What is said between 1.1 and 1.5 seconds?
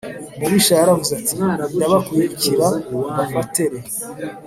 ati